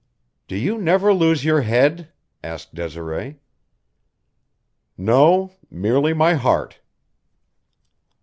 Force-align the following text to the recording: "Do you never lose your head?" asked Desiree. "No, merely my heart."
"Do 0.47 0.55
you 0.55 0.79
never 0.79 1.13
lose 1.13 1.45
your 1.45 1.61
head?" 1.61 2.11
asked 2.43 2.73
Desiree. 2.73 3.37
"No, 4.97 5.51
merely 5.69 6.11
my 6.11 6.33
heart." 6.33 6.79